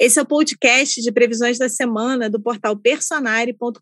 [0.00, 3.78] Esse é o podcast de previsões da semana do portal personare.com.br.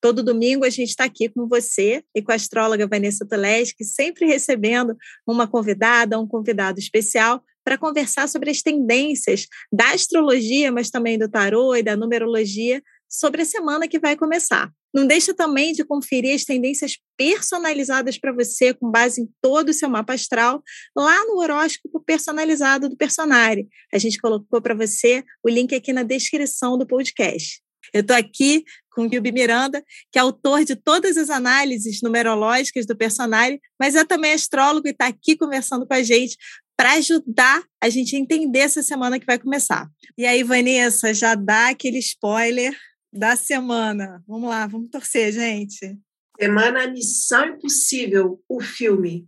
[0.00, 4.26] Todo domingo a gente está aqui com você e com a astróloga Vanessa Toleski, sempre
[4.26, 11.16] recebendo uma convidada, um convidado especial para conversar sobre as tendências da astrologia, mas também
[11.16, 14.70] do tarô e da numerologia sobre a semana que vai começar.
[14.94, 19.74] Não deixa também de conferir as tendências personalizadas para você, com base em todo o
[19.74, 20.62] seu mapa astral,
[20.96, 23.68] lá no horóscopo personalizado do Personari.
[23.92, 27.60] A gente colocou para você o link aqui na descrição do podcast.
[27.92, 32.86] Eu estou aqui com o Gilby Miranda, que é autor de todas as análises numerológicas
[32.86, 36.36] do Personari, mas é também astrólogo e está aqui conversando com a gente
[36.76, 39.88] para ajudar a gente a entender essa semana que vai começar.
[40.16, 42.76] E aí, Vanessa, já dá aquele spoiler
[43.18, 44.22] da semana.
[44.26, 45.98] Vamos lá, vamos torcer, gente.
[46.40, 49.26] Semana Missão Impossível, o filme.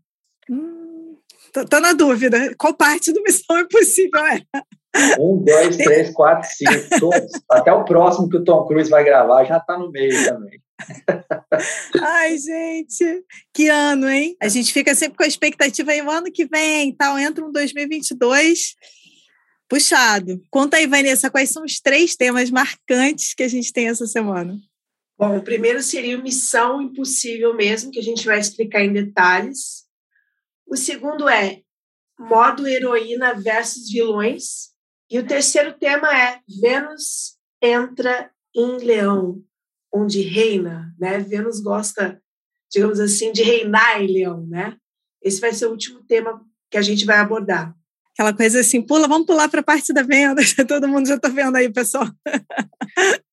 [0.49, 1.17] Hum,
[1.53, 2.55] tô, tô, na dúvida.
[2.57, 4.43] Qual parte do Missão Impossível é?
[5.19, 7.33] Um, dois, três, quatro, cinco, todos.
[7.51, 10.61] Até o próximo que o Tom Cruise vai gravar já está no meio também.
[12.01, 14.37] Ai, gente, que ano, hein?
[14.41, 17.53] A gente fica sempre com a expectativa aí, o ano que vem, tal, entra um
[17.53, 18.75] 2022
[19.71, 20.45] Puxado.
[20.51, 24.59] Conta aí, Vanessa, quais são os três temas marcantes que a gente tem essa semana?
[25.17, 29.85] Bom, o primeiro seria Missão Impossível mesmo, que a gente vai explicar em detalhes.
[30.67, 31.63] O segundo é
[32.19, 34.71] modo heroína versus vilões.
[35.09, 39.41] E o terceiro tema é Vênus entra em Leão,
[39.95, 41.21] onde reina, né?
[41.21, 42.21] Vênus gosta,
[42.73, 44.77] digamos assim, de reinar em Leão, né?
[45.23, 47.79] Esse vai ser o último tema que a gente vai abordar
[48.21, 51.29] aquela coisa assim, pula, vamos pular para a parte da venda, todo mundo já está
[51.29, 52.07] vendo aí, pessoal.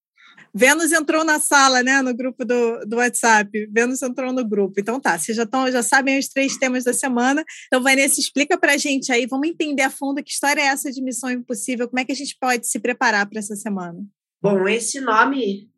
[0.55, 3.67] Vênus entrou na sala, né, no grupo do, do WhatsApp.
[3.69, 4.79] Vênus entrou no grupo.
[4.79, 7.43] Então tá, vocês já, tão, já sabem os três temas da semana.
[7.67, 10.89] Então, Vanessa, explica para a gente aí, vamos entender a fundo que história é essa
[10.91, 13.99] de Missão Impossível, como é que a gente pode se preparar para essa semana?
[14.41, 15.69] Bom, esse nome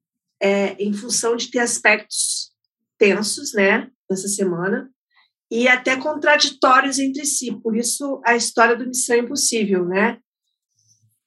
[0.42, 2.52] é em função de ter aspectos
[2.98, 4.90] tensos, né, nessa semana
[5.52, 7.52] e até contraditórios entre si.
[7.52, 10.20] Por isso, a história do Missão Impossível, né?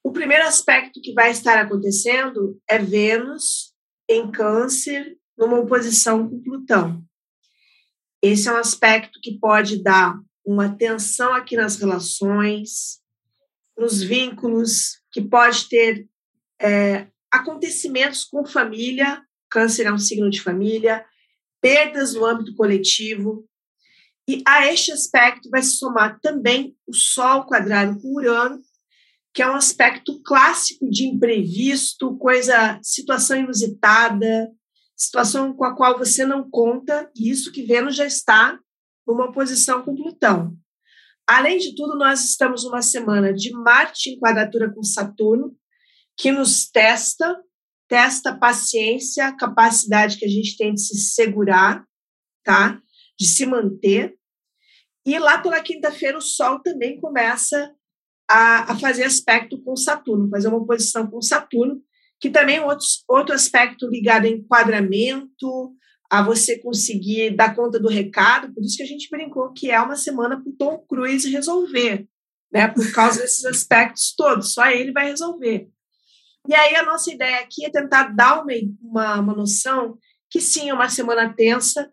[0.04, 3.72] O primeiro aspecto que vai estar acontecendo é Vênus
[4.08, 7.02] em Câncer, numa oposição com Plutão.
[8.20, 13.00] Esse é um aspecto que pode dar uma tensão aqui nas relações,
[13.76, 16.08] nos vínculos, que pode ter
[16.60, 19.22] é, acontecimentos com família.
[19.50, 21.04] Câncer é um signo de família,
[21.60, 23.48] perdas no âmbito coletivo,
[24.28, 28.60] e a este aspecto vai se somar também o Sol quadrado com Urano,
[29.34, 34.50] que é um aspecto clássico de imprevisto, coisa, situação inusitada,
[34.96, 38.58] situação com a qual você não conta, e isso que Vênus já está
[39.06, 40.56] numa posição com Plutão.
[41.26, 45.56] Além de tudo, nós estamos numa semana de Marte em quadratura com Saturno,
[46.16, 47.40] que nos testa,
[47.88, 51.84] testa a paciência, a capacidade que a gente tem de se segurar,
[52.44, 52.80] tá?
[53.22, 54.16] De se manter.
[55.06, 57.72] E lá pela quinta-feira, o Sol também começa
[58.28, 61.80] a, a, fazer aspecto com Saturno, fazer uma oposição com Saturno,
[62.20, 65.72] que também é outro, outro aspecto ligado a enquadramento,
[66.10, 68.52] a você conseguir dar conta do recado.
[68.52, 72.06] Por isso que a gente brincou que é uma semana para o Tom Cruise resolver,
[72.52, 72.68] né?
[72.68, 75.68] por causa desses aspectos todos, só ele vai resolver.
[76.48, 79.96] E aí a nossa ideia aqui é tentar dar uma, uma, uma noção
[80.28, 81.92] que sim, é uma semana tensa,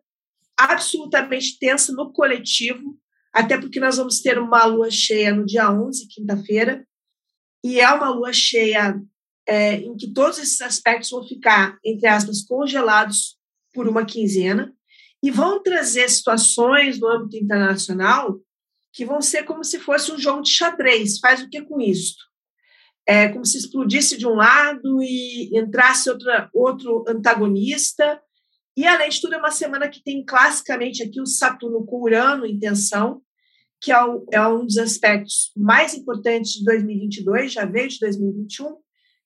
[0.60, 2.98] absolutamente tensa no coletivo,
[3.32, 6.86] até porque nós vamos ter uma lua cheia no dia 11, quinta-feira,
[7.64, 9.02] e é uma lua cheia
[9.48, 13.38] é, em que todos esses aspectos vão ficar, entre aspas, congelados
[13.74, 14.74] por uma quinzena,
[15.24, 18.40] e vão trazer situações no âmbito internacional
[18.92, 21.20] que vão ser como se fosse um jogo de xadrez.
[21.20, 22.16] Faz o que com isso?
[23.06, 28.22] É como se explodisse de um lado e entrasse outra, outro antagonista,
[28.80, 32.46] e, além de tudo, é uma semana que tem classicamente aqui o Saturno com Urano
[32.46, 33.22] em tensão,
[33.82, 33.98] que é,
[34.32, 38.78] é um dos aspectos mais importantes de 2022, já veio de 2021,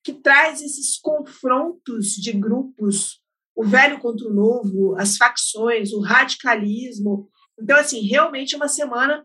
[0.04, 3.22] que traz esses confrontos de grupos,
[3.56, 7.30] o velho contra o novo, as facções, o radicalismo.
[7.62, 9.24] Então, assim, realmente é uma semana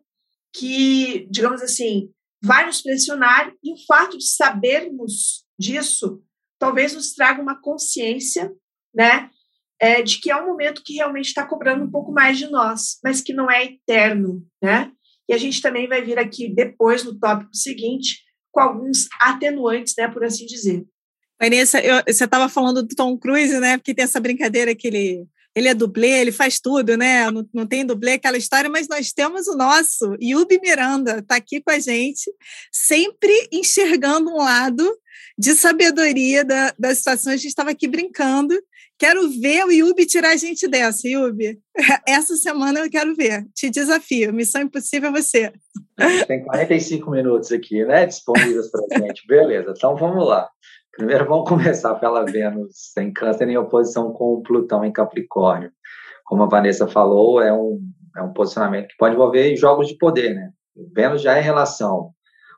[0.53, 6.23] que, digamos assim, vai nos pressionar e o fato de sabermos disso
[6.59, 8.53] talvez nos traga uma consciência,
[8.95, 9.31] né,
[9.81, 12.99] é, de que é um momento que realmente está cobrando um pouco mais de nós,
[13.03, 14.91] mas que não é eterno, né?
[15.29, 18.21] E a gente também vai vir aqui depois no tópico seguinte
[18.51, 20.85] com alguns atenuantes, né, por assim dizer.
[21.41, 23.77] Vanessa, eu, você estava falando do Tom Cruise, né?
[23.77, 25.29] Porque tem essa brincadeira que ele
[25.59, 27.31] ele é dublê, ele faz tudo, né?
[27.31, 30.15] Não, não tem dublê aquela história, mas nós temos o nosso.
[30.23, 32.33] Yubi Miranda está aqui com a gente,
[32.73, 34.97] sempre enxergando um lado
[35.37, 37.33] de sabedoria da, da situação.
[37.33, 38.55] A gente estava aqui brincando.
[38.99, 41.61] Quero ver o Yubi tirar a gente dessa, Yubi.
[42.07, 43.47] Essa semana eu quero ver.
[43.55, 44.33] Te desafio.
[44.33, 45.53] Missão impossível é você.
[46.27, 48.07] Tem 45 minutos aqui, né?
[48.07, 49.25] Disponíveis para a gente.
[49.27, 50.49] Beleza, então vamos lá.
[50.97, 55.71] Primeiro vamos começar pela Vênus em Câncer em oposição com o Plutão em Capricórnio.
[56.25, 57.81] Como a Vanessa falou, é um,
[58.17, 60.51] é um posicionamento que pode envolver jogos de poder, né?
[60.93, 62.11] Vênus já é relação.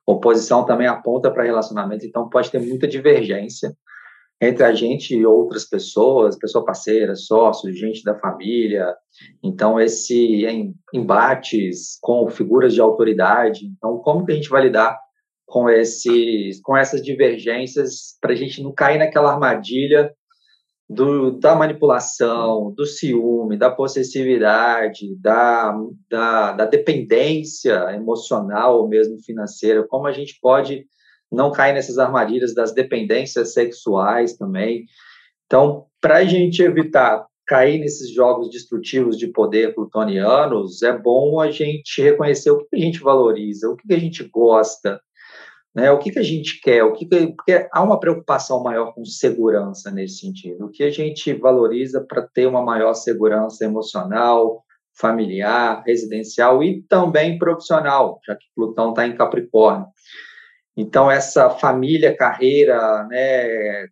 [0.06, 3.74] Oposição também aponta para relacionamento, então pode ter muita divergência
[4.40, 8.94] entre a gente e outras pessoas, pessoa parceira, sócios, gente da família.
[9.42, 13.66] Então, esse em, embates com figuras de autoridade.
[13.66, 14.98] Então, como que a gente vai lidar
[15.44, 20.10] com, esses, com essas divergências para a gente não cair naquela armadilha
[20.88, 25.76] do, da manipulação, do ciúme, da possessividade, da,
[26.10, 30.86] da, da dependência emocional ou mesmo financeira, como a gente pode
[31.30, 34.84] não cair nessas armadilhas das dependências sexuais também.
[35.46, 41.50] Então, para a gente evitar cair nesses jogos destrutivos de poder plutonianos, é bom a
[41.50, 45.00] gente reconhecer o que a gente valoriza, o que a gente gosta,
[45.74, 45.90] né?
[45.90, 46.84] O que, a gente quer?
[46.84, 50.66] O que porque há uma preocupação maior com segurança nesse sentido.
[50.66, 57.38] O que a gente valoriza para ter uma maior segurança emocional, familiar, residencial e também
[57.38, 59.86] profissional, já que Plutão está em Capricórnio.
[60.76, 63.88] Então essa família, carreira, né,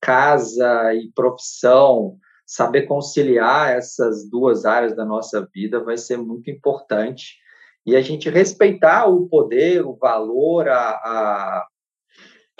[0.00, 7.36] casa e profissão, saber conciliar essas duas áreas da nossa vida vai ser muito importante.
[7.84, 11.66] E a gente respeitar o poder, o valor, a, a,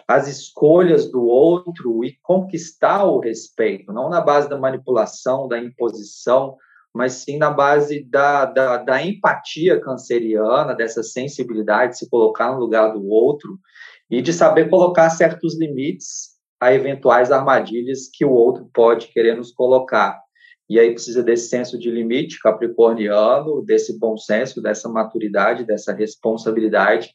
[0.07, 6.57] as escolhas do outro e conquistar o respeito, não na base da manipulação, da imposição,
[6.99, 12.59] mas sim na base da, da, da empatia canceriana, dessa sensibilidade de se colocar no
[12.59, 13.57] lugar do outro
[14.11, 16.31] e de saber colocar certos limites
[16.61, 20.21] a eventuais armadilhas que o outro pode querer nos colocar.
[20.69, 27.15] E aí precisa desse senso de limite capricorniano, desse bom senso, dessa maturidade, dessa responsabilidade,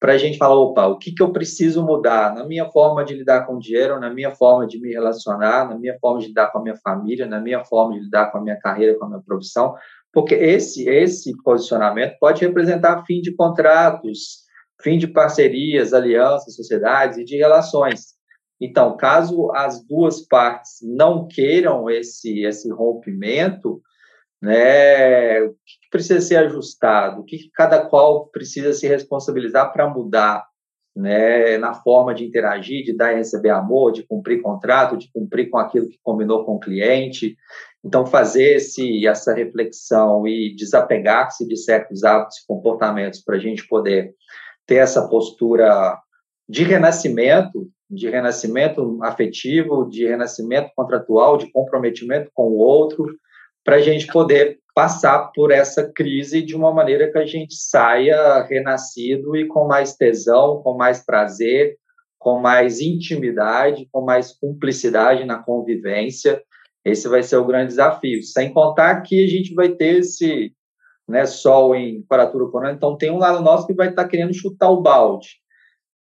[0.00, 3.14] para a gente falar, opa, o que, que eu preciso mudar na minha forma de
[3.14, 6.50] lidar com o dinheiro, na minha forma de me relacionar, na minha forma de lidar
[6.50, 9.08] com a minha família, na minha forma de lidar com a minha carreira, com a
[9.08, 9.74] minha profissão,
[10.10, 14.38] porque esse, esse posicionamento pode representar fim de contratos,
[14.82, 18.14] fim de parcerias, alianças, sociedades e de relações.
[18.58, 23.82] Então, caso as duas partes não queiram esse, esse rompimento,
[24.40, 27.20] né, o que precisa ser ajustado?
[27.20, 30.48] O que cada qual precisa se responsabilizar para mudar?
[30.96, 35.48] Né, na forma de interagir, de dar e receber amor, de cumprir contrato, de cumprir
[35.48, 37.36] com aquilo que combinou com o cliente.
[37.82, 43.66] Então, fazer esse, essa reflexão e desapegar-se de certos hábitos e comportamentos para a gente
[43.68, 44.12] poder
[44.66, 45.96] ter essa postura
[46.48, 53.04] de renascimento de renascimento afetivo, de renascimento contratual, de comprometimento com o outro,
[53.64, 58.42] para a gente poder passar por essa crise de uma maneira que a gente saia
[58.44, 61.76] renascido e com mais tesão, com mais prazer,
[62.18, 66.42] com mais intimidade, com mais cumplicidade na convivência.
[66.84, 68.22] Esse vai ser o grande desafio.
[68.22, 70.54] Sem contar que a gente vai ter esse
[71.08, 74.32] né, sol em quadratura corona, então tem um lado nosso que vai estar tá querendo
[74.32, 75.40] chutar o balde.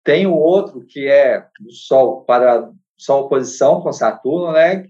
[0.04, 4.86] Tem o outro que é do Sol para Sol oposição com Saturno, né?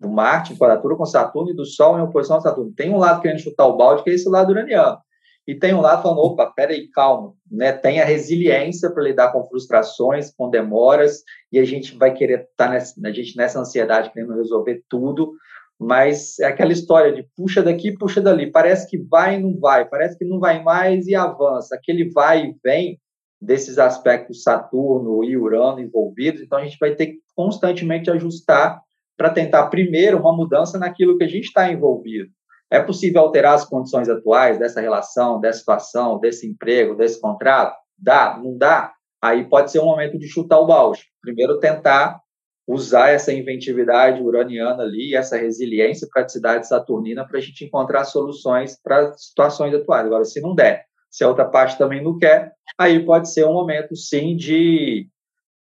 [0.00, 2.72] Do Marte em quadratura com Saturno e do Sol em oposição a Saturno.
[2.74, 4.98] Tem um lado querendo chutar o balde, que é esse lado uraniano.
[5.46, 7.72] E tem um lado falando, opa, peraí, calma, né?
[7.72, 12.66] Tem a resiliência para lidar com frustrações, com demoras, e a gente vai querer estar
[12.66, 15.32] tá nessa, gente nessa ansiedade querendo resolver tudo,
[15.78, 19.88] mas é aquela história de puxa daqui, puxa dali, parece que vai e não vai,
[19.88, 21.74] parece que não vai mais e avança.
[21.74, 23.00] Aquele vai e vem
[23.40, 28.80] desses aspectos Saturno e Urano envolvidos, então a gente vai ter que constantemente ajustar
[29.20, 32.30] para tentar primeiro uma mudança naquilo que a gente está envolvido.
[32.70, 37.76] É possível alterar as condições atuais dessa relação, dessa situação, desse emprego, desse contrato?
[37.98, 38.40] Dá?
[38.42, 38.94] Não dá?
[39.20, 41.02] Aí pode ser um momento de chutar o balde.
[41.20, 42.18] Primeiro tentar
[42.66, 49.12] usar essa inventividade uraniana ali, essa resiliência, praticidade saturnina para a gente encontrar soluções para
[49.18, 50.06] situações atuais.
[50.06, 53.52] Agora, se não der, se a outra parte também não quer, aí pode ser um
[53.52, 55.06] momento, sim, de,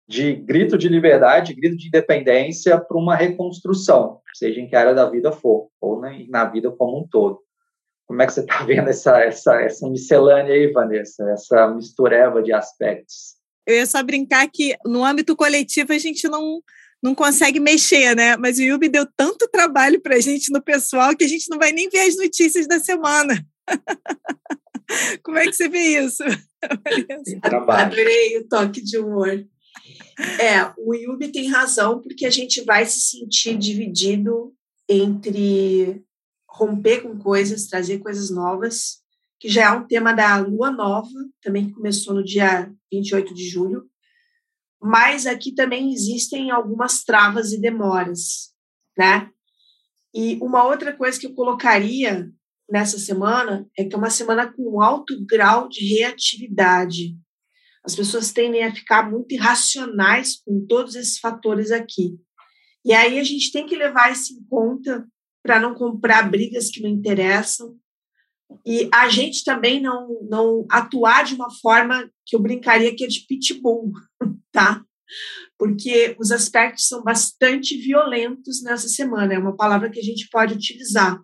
[0.07, 5.09] de grito de liberdade, grito de independência para uma reconstrução, seja em que área da
[5.09, 7.41] vida for, ou na, na vida como um todo.
[8.07, 11.25] Como é que você está vendo essa, essa, essa miscelânea aí, Vanessa?
[11.31, 13.37] Essa mistureva de aspectos?
[13.67, 16.61] Eu ia só brincar que no âmbito coletivo a gente não
[17.03, 18.35] não consegue mexer, né?
[18.39, 21.59] Mas o Yubi deu tanto trabalho para a gente no pessoal que a gente não
[21.59, 23.47] vai nem ver as notícias da semana.
[25.23, 26.25] Como é que você vê isso?
[27.69, 29.47] Adorei o toque de humor.
[30.41, 34.55] É, o Yubi tem razão, porque a gente vai se sentir dividido
[34.89, 36.03] entre
[36.49, 39.03] romper com coisas, trazer coisas novas,
[39.41, 41.11] que já é um tema da Lua Nova,
[41.43, 43.85] também que começou no dia 28 de julho,
[44.81, 48.53] mas aqui também existem algumas travas e demoras,
[48.97, 49.31] né?
[50.15, 52.31] E uma outra coisa que eu colocaria
[52.71, 57.17] nessa semana é que é uma semana com alto grau de reatividade.
[57.85, 62.19] As pessoas tendem a ficar muito irracionais com todos esses fatores aqui.
[62.85, 65.07] E aí a gente tem que levar isso em conta
[65.43, 67.79] para não comprar brigas que não interessam
[68.65, 73.07] e a gente também não não atuar de uma forma que eu brincaria que é
[73.07, 73.93] de pitbull,
[74.53, 74.85] tá?
[75.59, 80.55] Porque os aspectos são bastante violentos nessa semana, é uma palavra que a gente pode
[80.55, 81.21] utilizar.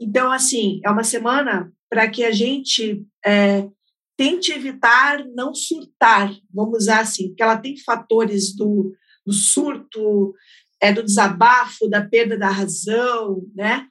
[0.00, 3.68] Então, assim, é uma semana para que a gente é,
[4.16, 8.92] tente evitar não surtar, vamos usar assim, porque ela tem fatores do,
[9.24, 10.34] do surto,
[10.80, 13.86] é, do desabafo, da perda da razão, né?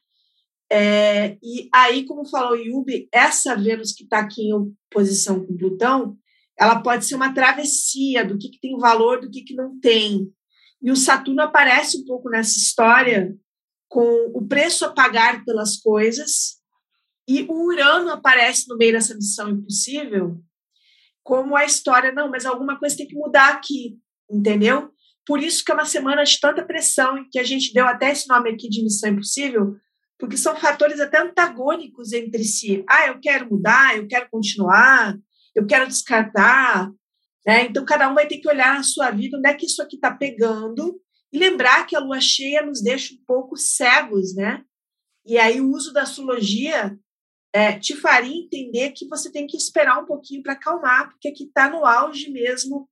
[0.71, 6.17] É, e aí, como falou Yubi, essa Vênus que está aqui em oposição com Plutão,
[6.57, 10.31] ela pode ser uma travessia do que, que tem valor, do que, que não tem.
[10.81, 13.35] E o Saturno aparece um pouco nessa história
[13.87, 16.59] com o preço a pagar pelas coisas,
[17.27, 20.39] e o Urano aparece no meio dessa missão impossível
[21.25, 23.97] como a história, não, mas alguma coisa tem que mudar aqui,
[24.29, 24.91] entendeu?
[25.25, 28.11] Por isso que é uma semana de tanta pressão e que a gente deu até
[28.11, 29.75] esse nome aqui de missão impossível,
[30.19, 32.85] porque são fatores até antagônicos entre si.
[32.87, 35.17] Ah, eu quero mudar, eu quero continuar,
[35.55, 36.91] eu quero descartar.
[37.43, 37.65] Né?
[37.65, 39.95] Então, cada um vai ter que olhar na sua vida onde é que isso aqui
[39.95, 41.01] está pegando
[41.33, 44.63] e lembrar que a lua cheia nos deixa um pouco cegos, né?
[45.25, 46.95] E aí o uso da astrologia
[47.55, 51.45] é, te faria entender que você tem que esperar um pouquinho para acalmar, porque aqui
[51.45, 52.89] está no auge mesmo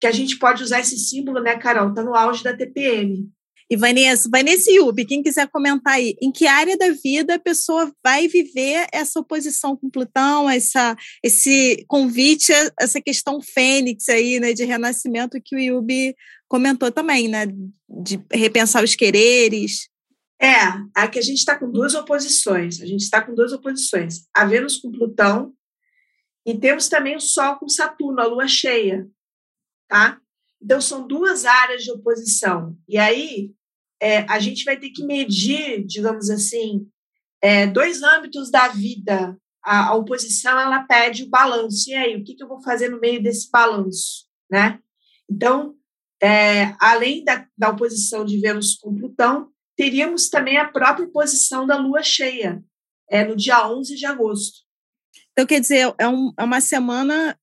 [0.00, 1.90] que a gente pode usar esse símbolo, né, Carol?
[1.90, 3.28] Está no auge da TPM.
[3.70, 7.92] E Vanessa, Vanessa Yubi, quem quiser comentar aí, em que área da vida a pessoa
[8.02, 14.64] vai viver essa oposição com Plutão, essa, esse convite, essa questão fênix aí, né, de
[14.64, 16.14] renascimento que o Yubi
[16.48, 17.46] comentou também, né,
[18.02, 19.90] de repensar os quereres.
[20.40, 20.56] É,
[20.94, 24.76] aqui a gente está com duas oposições, a gente está com duas oposições, a Vênus
[24.76, 25.54] com Plutão
[26.46, 29.08] e temos também o Sol com Saturno, a Lua cheia,
[29.88, 30.20] tá?
[30.60, 32.76] Então, são duas áreas de oposição.
[32.88, 33.52] E aí,
[34.00, 36.86] é, a gente vai ter que medir, digamos assim,
[37.42, 39.38] é, dois âmbitos da vida.
[39.62, 41.90] A, a, oposição, ela pede o balanço.
[41.90, 44.26] E aí, o que, que eu vou fazer no meio desse balanço?
[44.50, 44.78] Né?
[45.30, 45.74] Então,
[46.22, 51.76] é, além da, da oposição de Vênus com Plutão, teríamos também a própria oposição da
[51.76, 52.62] Lua cheia,
[53.08, 54.64] é, no dia 11 de agosto.
[55.32, 57.38] Então, quer dizer, é, um, é uma semana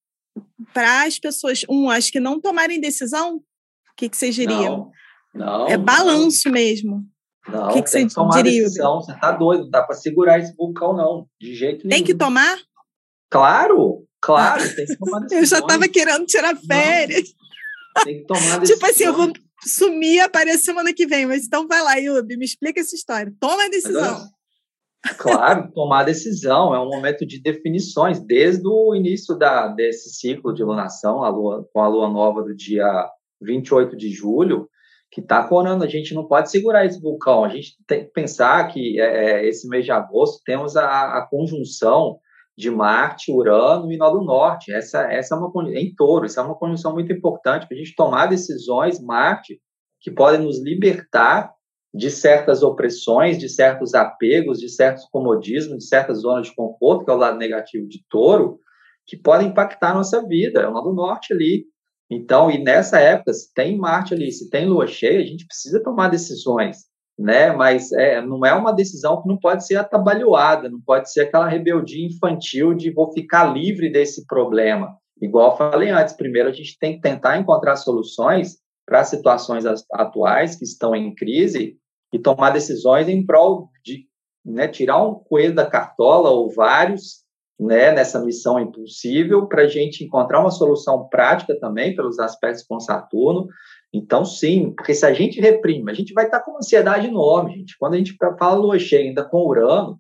[0.74, 3.36] para as pessoas, um, acho que não tomarem decisão?
[3.36, 4.92] O que, que vocês diriam?
[5.34, 6.54] Não, não é balanço não.
[6.54, 7.06] mesmo.
[7.48, 8.64] Não, o que, que você diria?
[8.64, 9.02] decisão.
[9.02, 11.98] Você tá doido, não dá para segurar esse vulcão, não, de jeito nenhum.
[11.98, 12.58] Tem que tomar?
[13.34, 15.40] Claro, claro, tem que tomar decisão.
[15.40, 17.30] eu já estava querendo tirar férias.
[17.96, 18.76] Não, tem que tomar decisão.
[18.76, 19.32] tipo assim, eu vou
[19.66, 23.34] sumir e aparecer semana que vem, mas então vai lá, Yubi, me explica essa história.
[23.40, 24.28] Toma a decisão.
[25.18, 30.64] Claro, tomar decisão é um momento de definições, desde o início da, desse ciclo de
[30.64, 33.10] lunação, a lua, com a lua nova do dia
[33.42, 34.70] 28 de julho,
[35.12, 35.84] que está corando.
[35.84, 37.44] A gente não pode segurar esse vulcão.
[37.44, 41.28] A gente tem que pensar que é, é esse mês de agosto temos a, a,
[41.28, 42.18] conjunção
[42.62, 44.72] de Marte, Urano e Nó do Norte.
[44.72, 47.96] Essa, essa é uma em touro, essa é uma conjunção muito importante para a gente
[47.96, 49.60] tomar decisões, Marte,
[50.00, 51.52] que podem nos libertar
[51.94, 57.12] de certas opressões, de certos apegos, de certos comodismos, de certas zonas de conforto, que
[57.12, 58.60] é o lado negativo de touro,
[59.06, 61.66] que podem impactar a nossa vida, é o lado norte ali.
[62.10, 65.82] Então, e nessa época, se tem Marte ali, se tem lua cheia, a gente precisa
[65.84, 66.91] tomar decisões,
[67.22, 67.52] né?
[67.52, 71.48] Mas é, não é uma decisão que não pode ser atabalhoada, não pode ser aquela
[71.48, 74.98] rebeldia infantil de vou ficar livre desse problema.
[75.22, 79.64] Igual falei antes, primeiro a gente tem que tentar encontrar soluções para situações
[79.94, 81.78] atuais que estão em crise
[82.12, 84.08] e tomar decisões em prol de
[84.44, 87.22] né, tirar um coelho da cartola ou vários
[87.60, 92.80] né, nessa missão impossível para a gente encontrar uma solução prática também pelos aspectos com
[92.80, 93.48] Saturno.
[93.94, 97.78] Então, sim, porque se a gente reprime, a gente vai estar com ansiedade enorme, gente.
[97.78, 100.00] Quando a gente fala lua cheia ainda com Urano,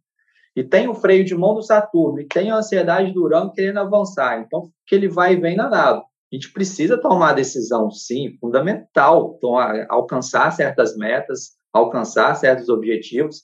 [0.55, 3.79] e tem o freio de mão do Saturno, e tem a ansiedade do Urano querendo
[3.79, 6.01] avançar, então que ele vai e vem danado.
[6.01, 13.43] a gente precisa tomar decisão, sim, fundamental, tomar, alcançar certas metas, alcançar certos objetivos.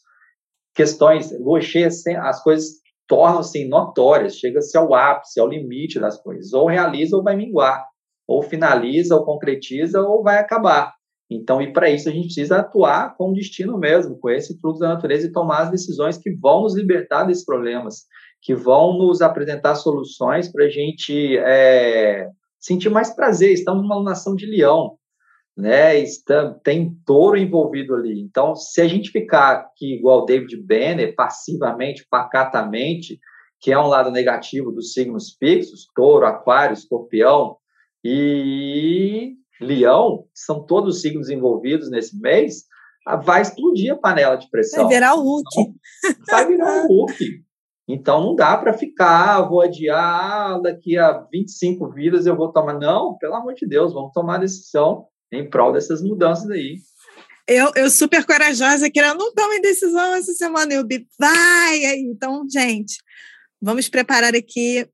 [0.73, 1.89] Questões, lua cheia,
[2.21, 6.53] as coisas tornam-se notórias, chega-se ao ápice, ao limite das coisas.
[6.53, 7.85] Ou realiza ou vai minguar,
[8.27, 10.93] ou finaliza ou concretiza ou vai acabar.
[11.29, 14.79] Então, e para isso a gente precisa atuar com o destino mesmo, com esse fluxo
[14.79, 18.05] da natureza e tomar as decisões que vão nos libertar desses problemas,
[18.41, 22.29] que vão nos apresentar soluções para a gente é,
[22.59, 23.51] sentir mais prazer.
[23.51, 24.97] Estamos numa nação de leão,
[25.55, 25.99] né?
[25.99, 28.21] Está, tem touro envolvido ali.
[28.21, 33.19] Então, se a gente ficar aqui igual David Banner, passivamente, pacatamente,
[33.59, 37.57] que é um lado negativo dos signos fixos, touro, aquário, escorpião
[38.09, 42.63] e leão, são todos signos envolvidos nesse mês,
[43.25, 44.85] vai explodir a panela de pressão.
[44.85, 45.49] Vai virar o Hulk.
[45.59, 47.43] Então, vai virar o Hulk.
[47.89, 52.79] Então não dá para ficar, vou adiar, daqui a 25 vidas eu vou tomar.
[52.79, 56.77] Não, pelo amor de Deus, vamos tomar decisão em prol dessas mudanças aí.
[57.45, 60.73] Eu, eu super corajosa, querendo, não tome decisão essa semana.
[60.73, 60.85] Eu
[61.17, 61.77] vai.
[61.99, 62.97] Então, gente,
[63.61, 64.85] vamos preparar aqui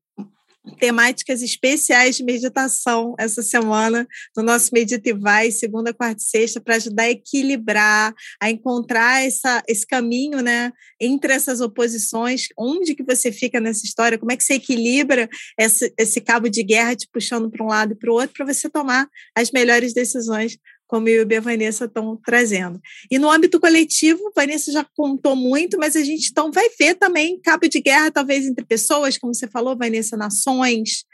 [0.78, 4.06] temáticas especiais de meditação essa semana
[4.36, 9.24] no nosso Medita e Vai, segunda, quarta e sexta, para ajudar a equilibrar, a encontrar
[9.24, 14.36] essa, esse caminho né, entre essas oposições, onde que você fica nessa história, como é
[14.36, 15.28] que você equilibra
[15.58, 18.52] esse, esse cabo de guerra te puxando para um lado e para o outro, para
[18.52, 22.80] você tomar as melhores decisões como eu e a Vanessa estão trazendo.
[23.10, 27.40] E no âmbito coletivo, Vanessa já contou muito, mas a gente então vai ver também
[27.40, 31.04] cabo de guerra, talvez entre pessoas, como você falou, Vanessa, nações,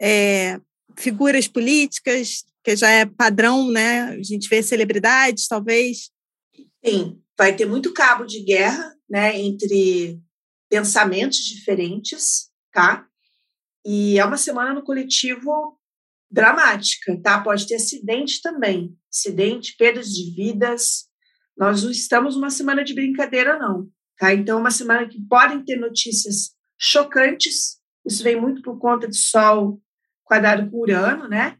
[0.00, 0.60] é,
[0.96, 4.02] figuras políticas, que já é padrão, né?
[4.02, 6.10] A gente vê celebridades, talvez.
[6.84, 10.18] Sim, vai ter muito cabo de guerra, né, entre
[10.68, 13.06] pensamentos diferentes, tá?
[13.86, 15.77] E é uma semana no coletivo
[16.30, 17.40] dramática, tá?
[17.40, 21.06] Pode ter acidente também, acidente, perdas de vidas.
[21.56, 24.32] Nós não estamos numa semana de brincadeira, não, tá?
[24.32, 27.78] Então, é uma semana que podem ter notícias chocantes.
[28.06, 29.80] Isso vem muito por conta de Sol
[30.24, 31.56] quadrado com Urano, né?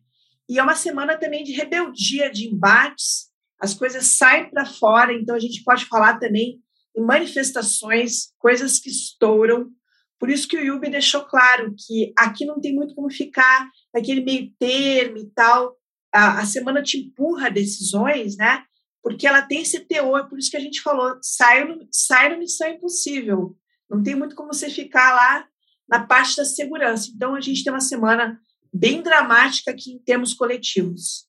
[0.48, 3.28] E é uma semana também de rebeldia, de embates.
[3.60, 6.60] As coisas saem para fora, então a gente pode falar também
[6.96, 9.70] em manifestações, coisas que estouram,
[10.18, 14.22] por isso que o Yubi deixou claro que aqui não tem muito como ficar naquele
[14.22, 15.76] meio termo e tal.
[16.12, 18.64] A, a semana te empurra decisões, né?
[19.02, 22.68] Porque ela tem esse teor, por isso que a gente falou, sai sai no Missão
[22.68, 23.56] Impossível.
[23.88, 25.46] Não tem muito como você ficar lá
[25.88, 27.10] na parte da segurança.
[27.14, 28.38] Então, a gente tem uma semana
[28.72, 31.26] bem dramática aqui em termos coletivos.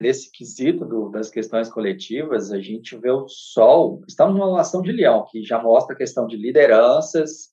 [0.00, 4.92] Nesse quesito do, das questões coletivas, a gente vê o Sol, estamos numa relação de
[4.92, 7.48] leão, que já mostra a questão de lideranças,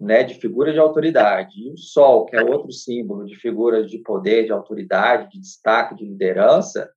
[0.00, 1.52] né, de figura de autoridade.
[1.60, 5.94] E o Sol, que é outro símbolo de figura de poder, de autoridade, de destaque,
[5.94, 6.90] de liderança,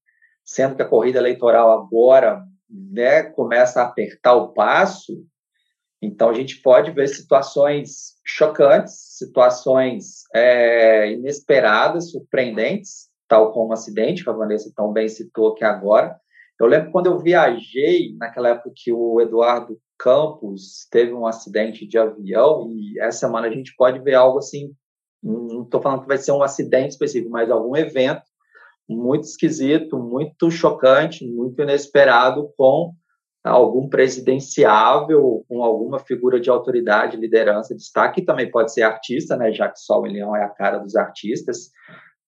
[0.46, 5.26] sendo que a corrida eleitoral agora né, começa a apertar o passo,
[6.02, 14.22] então a gente pode ver situações chocantes, situações é, inesperadas, surpreendentes, tal como o acidente
[14.22, 16.14] que a Vanessa tão bem citou aqui agora.
[16.60, 21.98] Eu lembro quando eu viajei, naquela época que o Eduardo Campos teve um acidente de
[21.98, 24.76] avião e essa semana a gente pode ver algo assim,
[25.24, 28.24] não estou falando que vai ser um acidente específico, mas algum evento
[28.90, 32.92] muito esquisito, muito chocante, muito inesperado com
[33.42, 39.54] algum presidenciável, com alguma figura de autoridade, liderança, destaque, que também pode ser artista, né,
[39.54, 41.70] já que Sol e Leão é a cara dos artistas,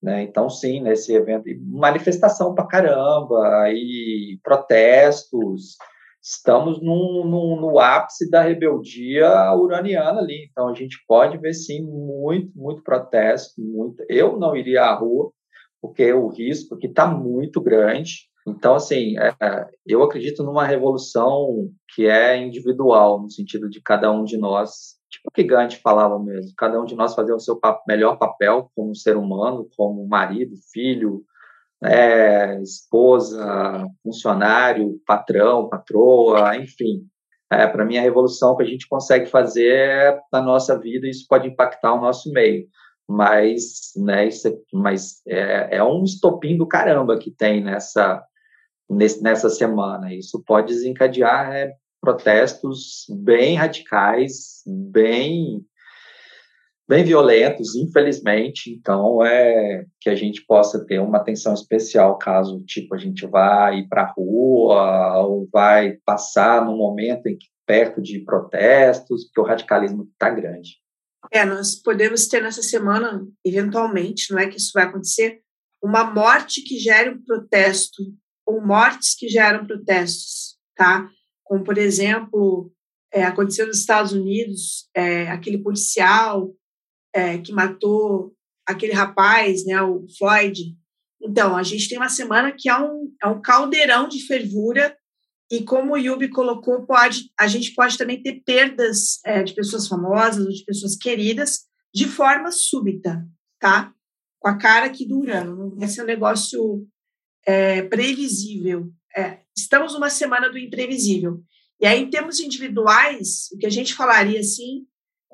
[0.02, 5.76] né, então sim, nesse evento, manifestação para caramba, e protestos,
[6.26, 10.48] estamos no, no, ápice da rebeldia uraniana ali.
[10.50, 13.62] Então, a gente pode ver, sim, muito, muito protesto.
[13.62, 14.04] Muito...
[14.10, 15.32] Eu não iria à rua,
[15.80, 18.28] porque o risco que está muito grande.
[18.48, 24.24] Então, assim, é, eu acredito numa revolução que é individual, no sentido de cada um
[24.24, 27.60] de nós, tipo o que Gandhi falava mesmo, cada um de nós fazer o seu
[27.88, 31.24] melhor papel como ser humano, como marido, filho,
[31.84, 37.08] é, esposa, funcionário, patrão, patroa, enfim.
[37.52, 41.48] É, Para mim, a revolução que a gente consegue fazer na nossa vida, isso pode
[41.48, 42.68] impactar o nosso meio.
[43.08, 48.24] Mas, né, isso, é, mas é, é um estopim do caramba que tem nessa,
[48.90, 50.14] nesse, nessa semana.
[50.14, 55.64] Isso pode desencadear é, protestos bem radicais, bem
[56.88, 58.72] bem violentos, infelizmente.
[58.72, 63.72] Então, é que a gente possa ter uma atenção especial caso, tipo, a gente vá
[63.74, 69.42] ir para a rua ou vai passar num momento em que perto de protestos, porque
[69.42, 70.78] o radicalismo está grande.
[71.32, 75.42] É, nós podemos ter nessa semana, eventualmente, não é que isso vai acontecer,
[75.82, 78.04] uma morte que gere um protesto
[78.46, 81.10] ou mortes que geram protestos, tá?
[81.44, 82.72] Como, por exemplo,
[83.12, 86.54] é, aconteceu nos Estados Unidos, é, aquele policial
[87.16, 88.36] é, que matou
[88.68, 90.76] aquele rapaz, né, o Floyd.
[91.22, 94.96] Então, a gente tem uma semana que é um, é um caldeirão de fervura
[95.50, 99.88] e como o Yubi colocou, pode, a gente pode também ter perdas é, de pessoas
[99.88, 101.62] famosas ou de pessoas queridas
[101.94, 103.26] de forma súbita,
[103.60, 103.94] tá?
[104.40, 106.86] Com a cara que dura, não vai ser um negócio
[107.46, 108.92] é, previsível.
[109.16, 111.42] É, estamos numa semana do imprevisível.
[111.80, 114.86] E aí, em termos individuais, o que a gente falaria assim,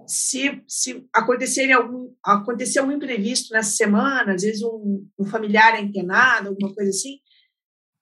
[0.08, 5.82] se, se acontecer algum acontecer um imprevisto nessa semana, às vezes um, um familiar é
[5.82, 7.18] internado, alguma coisa assim,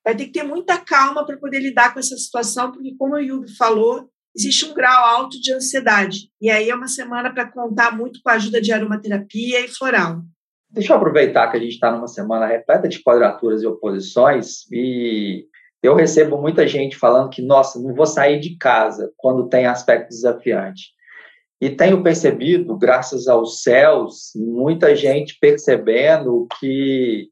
[0.03, 3.19] vai ter que ter muita calma para poder lidar com essa situação, porque, como o
[3.19, 6.29] Yubi falou, existe um grau alto de ansiedade.
[6.41, 10.21] E aí é uma semana para contar muito com a ajuda de aromaterapia e floral.
[10.69, 15.47] Deixa eu aproveitar que a gente está numa semana repleta de quadraturas e oposições e
[15.81, 20.09] eu recebo muita gente falando que, nossa, não vou sair de casa quando tem aspecto
[20.09, 20.93] desafiante.
[21.61, 27.29] E tenho percebido, graças aos céus, muita gente percebendo que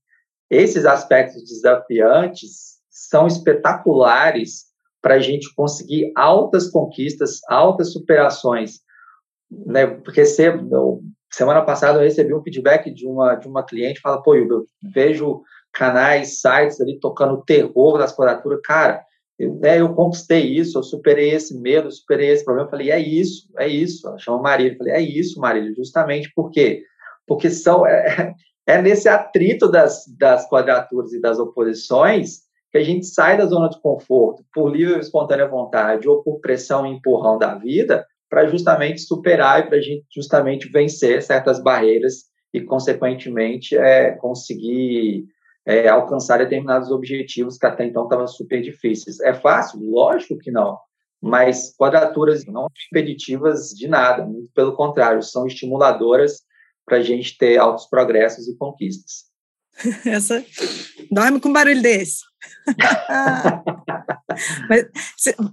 [0.49, 4.65] esses aspectos desafiantes são espetaculares
[5.01, 8.79] para a gente conseguir altas conquistas, altas superações.
[9.49, 9.87] Né?
[9.87, 14.65] Porque semana passada eu recebi um feedback de uma, de uma cliente, fala, pô, eu
[14.93, 19.05] vejo canais, sites ali tocando terror das quadraturas, cara,
[19.39, 22.99] eu, né, eu conquistei isso, eu superei esse medo, superei esse problema, eu falei, é
[22.99, 26.83] isso, é isso, ela chama Marília, falei, é isso, Marília, justamente por quê?
[27.27, 28.33] Porque são, é,
[28.65, 33.69] é nesse atrito das, das quadraturas e das oposições que a gente sai da zona
[33.69, 38.47] de conforto por livre e espontânea vontade ou por pressão e empurrão da vida para
[38.47, 45.25] justamente superar e para a gente justamente vencer certas barreiras e, consequentemente, é, conseguir
[45.67, 49.19] é, alcançar determinados objetivos que até então estavam super difíceis.
[49.19, 49.81] É fácil?
[49.81, 50.79] Lógico que não.
[51.21, 56.41] Mas quadraturas não são impeditivas de nada, muito pelo contrário, são estimuladoras
[56.85, 59.25] para a gente ter altos progressos e conquistas.
[60.05, 60.43] Essa
[61.11, 62.21] dorme com um barulho desse.
[64.69, 64.85] Mas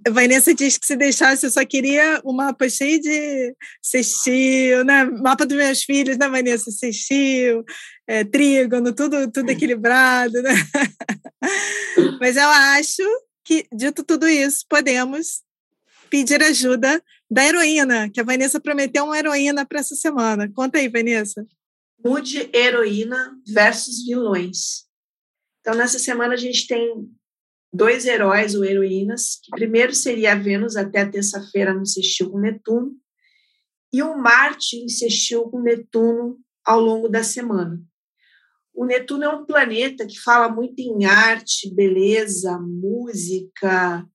[0.08, 5.04] Vanessa diz que se deixasse, eu só queria um mapa cheio de cestil, né?
[5.04, 6.70] Mapa dos meus filhos, né, Vanessa?
[6.70, 7.64] Cestil,
[8.06, 10.52] é, trígono, tudo, tudo equilibrado, né?
[12.20, 13.02] Mas eu acho
[13.44, 15.42] que, dito tudo isso, podemos
[16.10, 20.50] pedir ajuda da heroína, que a Vanessa prometeu uma heroína para essa semana.
[20.54, 21.44] Conta aí, Vanessa.
[22.04, 24.84] Mude heroína versus vilões.
[25.60, 27.10] Então, nessa semana, a gente tem
[27.74, 32.92] dois heróis ou heroínas, que primeiro seria a Vênus até terça-feira no sextil com Netuno,
[33.92, 37.82] e o Marte em sextil com Netuno ao longo da semana.
[38.72, 44.06] O Netuno é um planeta que fala muito em arte, beleza, música,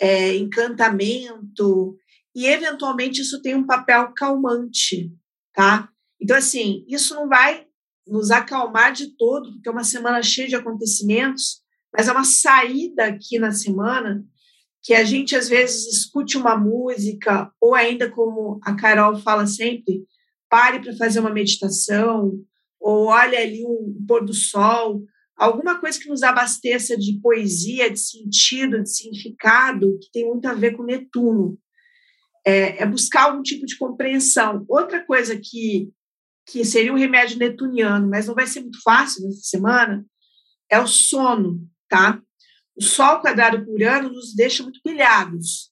[0.00, 1.96] é, encantamento,
[2.34, 5.12] e eventualmente isso tem um papel calmante,
[5.52, 5.88] tá?
[6.20, 7.66] Então, assim, isso não vai
[8.06, 11.61] nos acalmar de todo, porque é uma semana cheia de acontecimentos,
[11.92, 14.24] mas é uma saída aqui na semana
[14.82, 20.04] que a gente às vezes escute uma música, ou ainda como a Carol fala sempre,
[20.48, 22.32] pare para fazer uma meditação,
[22.80, 25.04] ou olhe ali um pôr do sol,
[25.36, 30.54] alguma coisa que nos abasteça de poesia, de sentido, de significado, que tem muito a
[30.54, 31.56] ver com Netuno
[32.44, 34.64] é, é buscar algum tipo de compreensão.
[34.68, 35.90] Outra coisa que,
[36.46, 40.04] que seria um remédio netuniano, mas não vai ser muito fácil nessa semana,
[40.70, 41.60] é o sono,
[41.92, 42.18] tá?
[42.74, 45.70] O Sol quadrado por ano nos deixa muito pilhados,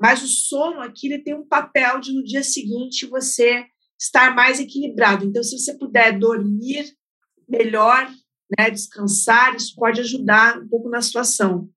[0.00, 4.58] mas o sono aqui ele tem um papel de no dia seguinte você estar mais
[4.58, 5.24] equilibrado.
[5.24, 6.92] Então, se você puder dormir
[7.48, 8.10] melhor,
[8.58, 11.68] né, descansar, isso pode ajudar um pouco na situação.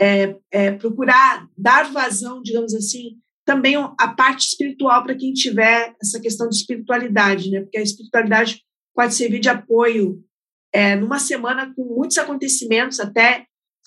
[0.00, 6.18] É, é, procurar dar vazão, digamos assim, também a parte espiritual para quem tiver essa
[6.18, 7.60] questão de espiritualidade, né?
[7.60, 8.62] Porque a espiritualidade
[8.94, 10.24] pode servir de apoio
[10.72, 13.44] é, numa semana com muitos acontecimentos até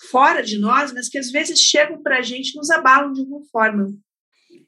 [0.10, 3.22] fora de nós, mas que às vezes chegam para a gente e nos abalam de
[3.22, 3.93] alguma forma.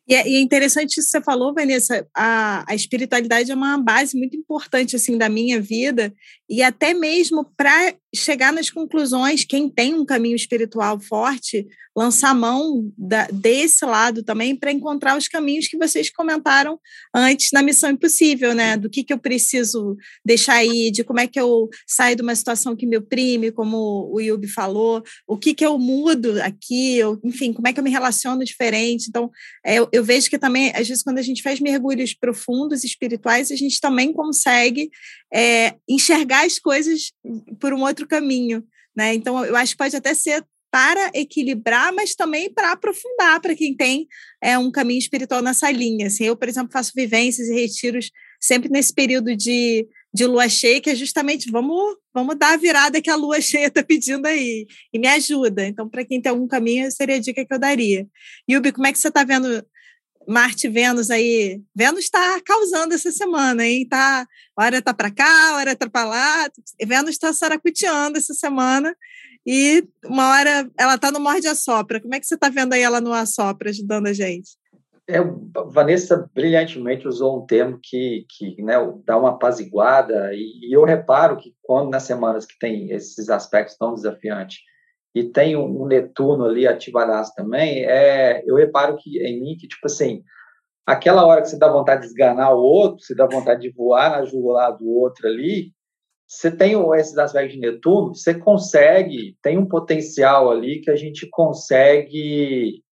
[0.07, 2.07] E é, e é interessante isso que você falou, Vanessa.
[2.15, 6.13] A, a espiritualidade é uma base muito importante assim da minha vida
[6.49, 9.43] e até mesmo para chegar nas conclusões.
[9.43, 15.29] Quem tem um caminho espiritual forte, lançar mão da, desse lado também para encontrar os
[15.29, 16.77] caminhos que vocês comentaram
[17.13, 18.75] antes na Missão Impossível, né?
[18.75, 22.35] Do que que eu preciso deixar aí, de como é que eu saio de uma
[22.35, 27.19] situação que me oprime, como o Yubi falou, o que que eu mudo aqui, eu,
[27.23, 29.07] enfim, como é que eu me relaciono diferente.
[29.07, 29.31] Então,
[29.65, 33.51] é, eu, eu vejo que também, às vezes, quando a gente faz mergulhos profundos espirituais,
[33.51, 34.89] a gente também consegue
[35.33, 37.11] é, enxergar enxergar as coisas
[37.59, 38.63] por um outro caminho,
[38.95, 39.13] né?
[39.13, 43.73] Então, eu acho que pode até ser para equilibrar, mas também para aprofundar para quem
[43.73, 44.07] tem
[44.43, 46.07] é, um caminho espiritual nessa linha.
[46.07, 50.81] Assim, eu, por exemplo, faço vivências e retiros sempre nesse período de, de lua cheia,
[50.81, 54.67] que é justamente vamos, vamos dar a virada que a lua cheia está pedindo aí,
[54.93, 55.65] e me ajuda.
[55.65, 58.05] Então, para quem tem algum caminho, seria a dica que eu daria.
[58.49, 59.65] Yubi, como é que você está vendo
[60.27, 61.61] Marte Vênus aí.
[61.75, 63.87] Vênus está causando essa semana, hein?
[63.87, 66.49] Tá, hora tá para cá, hora tá para lá.
[66.85, 68.95] Vênus está saracuteando essa semana.
[69.45, 72.01] E uma hora ela está no Morde a Sopra.
[72.01, 74.57] Como é que você está vendo aí ela no Assopra, ajudando a gente?
[75.07, 75.19] É,
[75.67, 78.73] Vanessa brilhantemente usou um termo que, que né,
[79.05, 83.77] dá uma apaziguada, e, e eu reparo que quando nas semanas que tem esses aspectos
[83.77, 84.57] tão desafiantes,
[85.15, 89.85] e tem um, Netuno ali ativadaço também, é, eu reparo que em mim que, tipo
[89.85, 90.21] assim,
[90.85, 94.11] aquela hora que você dá vontade de esganar o outro, você dá vontade de voar
[94.11, 95.71] na jugular do outro ali,
[96.27, 101.27] você tem esses aspectos de Netuno, você consegue, tem um potencial ali que a gente
[101.29, 102.83] consegue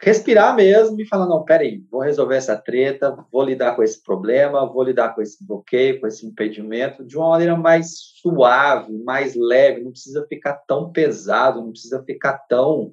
[0.00, 4.70] respirar mesmo e falar, não, peraí, vou resolver essa treta, vou lidar com esse problema,
[4.70, 9.82] vou lidar com esse bloqueio, com esse impedimento, de uma maneira mais suave, mais leve,
[9.82, 12.92] não precisa ficar tão pesado, não precisa ficar tão,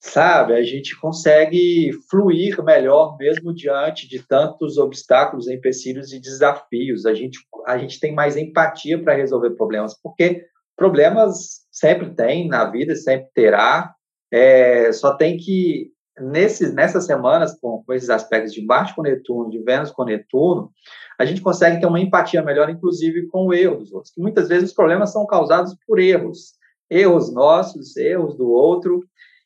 [0.00, 7.14] sabe, a gente consegue fluir melhor mesmo diante de tantos obstáculos, empecilhos e desafios, a
[7.14, 10.44] gente, a gente tem mais empatia para resolver problemas, porque
[10.76, 13.94] problemas sempre tem na vida, sempre terá,
[14.32, 19.50] é, só tem que nesses, nessas semanas, com, com esses aspectos de Marte com Netuno,
[19.50, 20.70] de Vênus com Netuno,
[21.18, 24.12] a gente consegue ter uma empatia melhor, inclusive, com o erro dos outros.
[24.16, 26.54] muitas vezes os problemas são causados por erros,
[26.90, 29.02] erros nossos, erros do outro,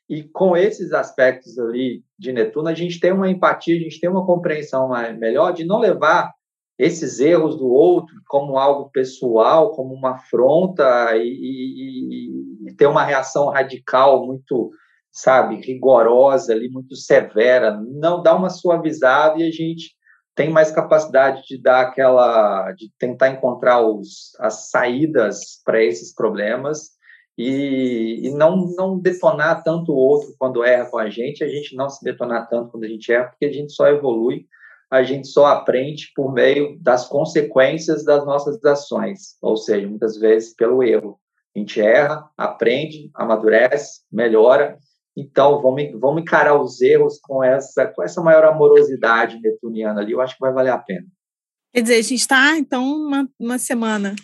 [0.08, 4.08] e com esses aspectos ali de Netuno, a gente tem uma empatia, a gente tem
[4.08, 6.32] uma compreensão melhor de não levar
[6.78, 13.04] esses erros do outro como algo pessoal, como uma afronta e, e, e ter uma
[13.04, 14.70] reação radical muito
[15.18, 19.96] sabe, rigorosa ali, muito severa, não dá uma suavizada e a gente
[20.32, 26.90] tem mais capacidade de dar aquela, de tentar encontrar os, as saídas para esses problemas
[27.36, 31.74] e, e, não, não detonar tanto o outro quando erra com a gente, a gente
[31.74, 34.46] não se detonar tanto quando a gente erra, porque a gente só evolui,
[34.88, 40.54] a gente só aprende por meio das consequências das nossas ações, ou seja, muitas vezes
[40.54, 41.18] pelo erro.
[41.56, 44.78] A gente erra, aprende, amadurece, melhora
[45.20, 50.20] então, vamos, vamos encarar os erros com essa, com essa maior amorosidade netuniana ali, eu
[50.20, 51.06] acho que vai valer a pena.
[51.74, 54.14] Quer dizer, a gente está, então, uma, uma semana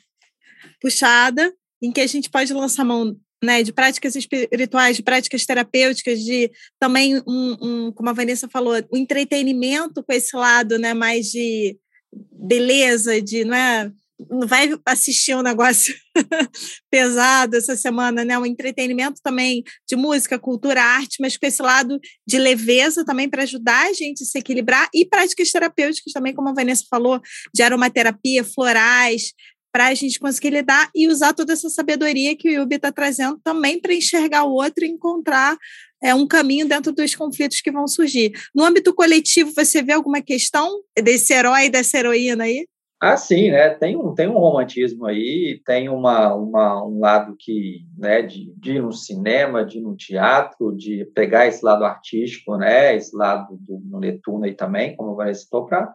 [0.80, 1.52] puxada,
[1.82, 6.50] em que a gente pode lançar mão né, de práticas espirituais, de práticas terapêuticas, de
[6.78, 11.76] também, um, um, como a Vanessa falou, o entretenimento com esse lado né, mais de
[12.32, 13.90] beleza, de não é
[14.46, 15.94] vai assistir um negócio
[16.90, 18.38] pesado essa semana, né?
[18.38, 23.42] Um entretenimento também de música, cultura, arte, mas com esse lado de leveza também para
[23.42, 27.20] ajudar a gente a se equilibrar e práticas terapêuticas também, como a Vanessa falou,
[27.52, 29.32] de aromaterapia, florais,
[29.72, 33.40] para a gente conseguir lidar e usar toda essa sabedoria que o Yubi está trazendo
[33.42, 35.58] também para enxergar o outro e encontrar
[36.00, 38.30] é, um caminho dentro dos conflitos que vão surgir.
[38.54, 42.68] No âmbito coletivo, você vê alguma questão desse herói dessa heroína aí?
[43.06, 43.68] Ah, sim, né?
[43.74, 48.72] Tem um, tem um romantismo aí, tem uma, uma, um lado que, né, de, de
[48.76, 53.58] ir no cinema, de ir no teatro, de pegar esse lado artístico, né, esse lado
[53.60, 55.94] do no Netuno aí também, como vai citou, para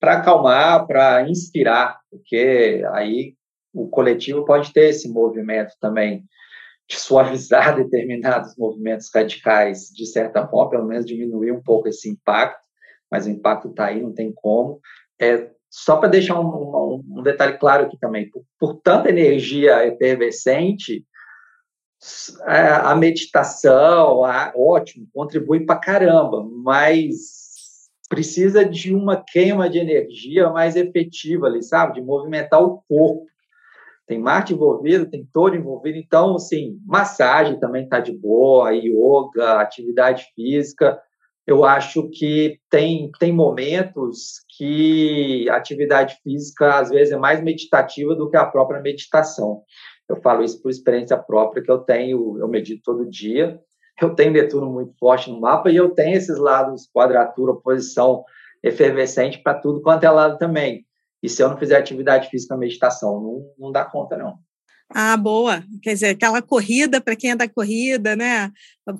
[0.00, 3.34] acalmar, para inspirar, porque aí
[3.72, 6.22] o coletivo pode ter esse movimento também
[6.88, 12.62] de suavizar determinados movimentos radicais, de certa forma, pelo menos diminuir um pouco esse impacto,
[13.10, 14.78] mas o impacto está aí, não tem como.
[15.20, 19.84] É, só para deixar um, um, um, detalhe claro aqui também, por, por tanta energia
[19.84, 21.04] efervescente,
[22.42, 30.48] a, a meditação, a, ótimo, contribui para caramba, mas precisa de uma queima de energia
[30.48, 31.94] mais efetiva ali, sabe?
[31.94, 33.26] De movimentar o corpo.
[34.06, 40.30] Tem Marte envolvido, tem todo envolvido, então, assim, massagem também está de boa, yoga, atividade
[40.36, 41.00] física,
[41.46, 48.14] eu acho que tem, tem momentos que a atividade física, às vezes, é mais meditativa
[48.14, 49.62] do que a própria meditação.
[50.08, 53.60] Eu falo isso por experiência própria, que eu tenho, eu medito todo dia,
[54.00, 58.24] eu tenho Netuno muito forte no mapa e eu tenho esses lados, quadratura, posição
[58.62, 60.84] efervescente para tudo quanto é lado também.
[61.22, 64.38] E se eu não fizer atividade física, meditação, não, não dá conta, não.
[64.90, 65.64] Ah, boa.
[65.82, 68.52] Quer dizer, aquela corrida para quem é da corrida, né?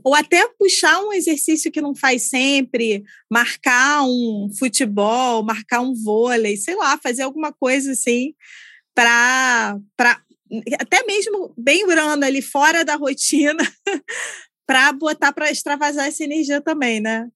[0.03, 6.57] Ou até puxar um exercício que não faz sempre, marcar um futebol, marcar um vôlei,
[6.57, 8.35] sei lá, fazer alguma coisa assim
[8.95, 9.79] para
[10.79, 13.63] até mesmo bem Urano ali fora da rotina
[14.67, 17.29] para botar para extravasar essa energia também, né?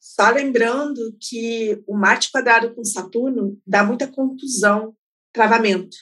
[0.00, 4.94] Só lembrando que o Marte quadrado com Saturno dá muita contusão,
[5.32, 5.96] travamento,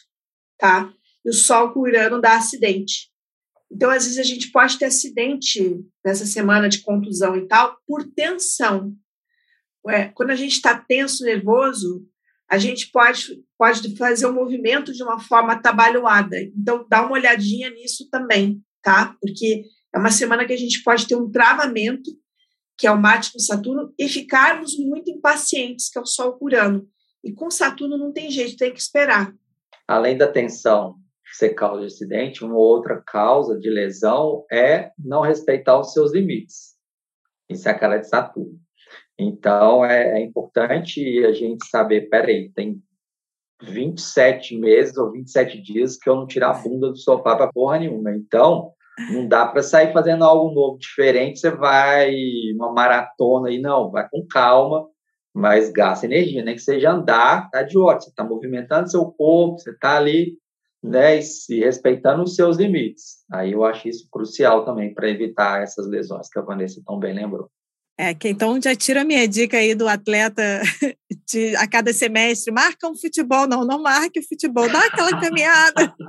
[0.59, 0.93] tá?
[1.25, 3.11] E o Sol com Urano dá acidente.
[3.71, 8.05] Então, às vezes, a gente pode ter acidente nessa semana de contusão e tal por
[8.15, 8.95] tensão.
[9.87, 12.07] Ué, quando a gente está tenso, nervoso,
[12.49, 16.41] a gente pode, pode fazer o um movimento de uma forma atabalhoada.
[16.41, 19.17] Então, dá uma olhadinha nisso também, tá?
[19.21, 22.11] Porque é uma semana que a gente pode ter um travamento,
[22.79, 26.87] que é o Marte com Saturno, e ficarmos muito impacientes, que é o Sol curando.
[27.25, 29.35] E com Saturno não tem jeito, tem que esperar.
[29.89, 30.97] Além da tensão
[31.37, 36.75] ser causa de acidente, uma outra causa de lesão é não respeitar os seus limites.
[37.49, 38.59] Isso é a cara de Saturno.
[39.19, 42.83] Então, é, é importante a gente saber, peraí, tem
[43.63, 47.79] 27 meses ou 27 dias que eu não tirar a bunda do sofá para porra
[47.79, 48.13] nenhuma.
[48.13, 48.73] Então,
[49.13, 51.41] não dá para sair fazendo algo novo, diferente.
[51.41, 52.13] Você vai
[52.55, 54.87] uma maratona aí, não, vai com calma,
[55.33, 56.55] mas gasta energia, nem né?
[56.55, 58.03] que seja andar, tá de ótimo.
[58.03, 60.39] Você está movimentando seu corpo, você está ali,
[60.85, 63.25] né, e se respeitando os seus limites.
[63.33, 67.15] Aí eu acho isso crucial também para evitar essas lesões que a Vanessa tão bem
[67.15, 67.51] lembrou.
[67.97, 70.43] É, que então já tira a minha dica aí do atleta
[71.27, 75.95] de, a cada semestre, marca um futebol, não, não marque o futebol, dá aquela caminhada.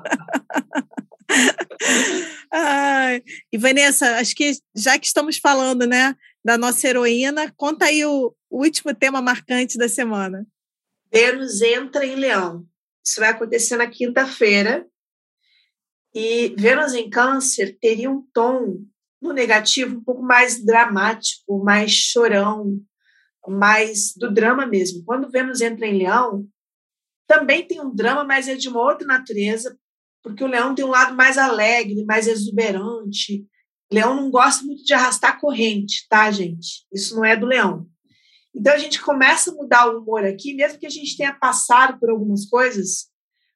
[2.51, 8.03] Ai, e Vanessa, acho que já que estamos falando, né, da nossa heroína, conta aí
[8.03, 10.45] o, o último tema marcante da semana.
[11.13, 12.65] Vênus entra em Leão.
[13.05, 14.87] Isso vai acontecer na quinta-feira.
[16.13, 18.83] E Vênus em Câncer teria um tom
[19.21, 22.79] no negativo um pouco mais dramático, mais chorão,
[23.47, 25.03] mais do drama mesmo.
[25.03, 26.47] Quando Vênus entra em Leão,
[27.27, 29.77] também tem um drama, mas é de uma outra natureza,
[30.23, 33.45] porque o Leão tem um lado mais alegre, mais exuberante.
[33.91, 36.85] Leão não gosta muito de arrastar corrente, tá, gente?
[36.91, 37.87] Isso não é do Leão.
[38.55, 41.99] Então a gente começa a mudar o humor aqui, mesmo que a gente tenha passado
[41.99, 43.09] por algumas coisas,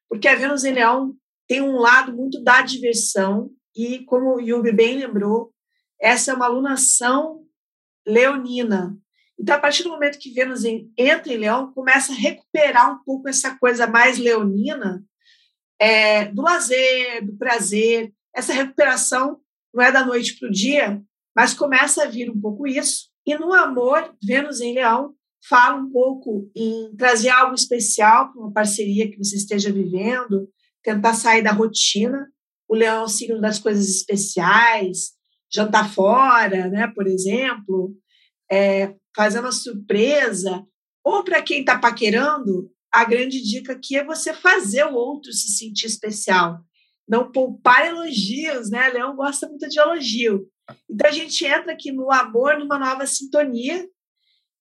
[0.09, 1.15] porque a Vênus em Leão
[1.47, 5.53] tem um lado muito da diversão, e como o Yubi bem lembrou,
[5.99, 7.45] essa é uma alunação
[8.05, 8.97] leonina.
[9.39, 13.29] Então, a partir do momento que Vênus entra em Leão, começa a recuperar um pouco
[13.29, 15.03] essa coisa mais leonina
[15.79, 18.13] é, do lazer, do prazer.
[18.35, 19.39] Essa recuperação
[19.73, 21.01] não é da noite para o dia,
[21.33, 23.08] mas começa a vir um pouco isso.
[23.29, 25.13] E no amor, Vênus em Leão
[25.47, 30.49] fala um pouco em trazer algo especial para uma parceria que você esteja vivendo,
[30.81, 32.27] tentar sair da rotina.
[32.67, 35.11] O Leão é o signo das coisas especiais,
[35.53, 37.95] jantar fora, né, por exemplo,
[38.51, 40.65] é, fazer uma surpresa,
[41.05, 45.55] ou para quem está paquerando, a grande dica aqui é você fazer o outro se
[45.55, 46.61] sentir especial,
[47.07, 48.89] não poupar elogios, né?
[48.89, 50.47] Leão gosta muito de elogio.
[50.89, 53.87] Então a gente entra aqui no amor, numa nova sintonia,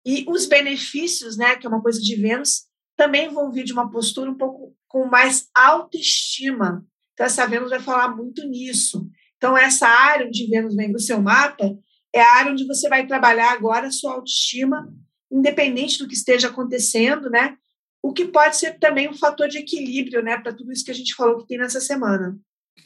[0.05, 2.63] e os benefícios, né, que é uma coisa de Vênus,
[2.97, 6.85] também vão vir de uma postura um pouco com mais autoestima.
[7.13, 9.09] Então essa Vênus vai falar muito nisso.
[9.39, 11.73] Então, essa área onde Vênus vem do seu mapa
[12.13, 14.93] é a área onde você vai trabalhar agora a sua autoestima,
[15.31, 17.57] independente do que esteja acontecendo, né?
[18.03, 20.95] O que pode ser também um fator de equilíbrio, né, para tudo isso que a
[20.95, 22.37] gente falou que tem nessa semana.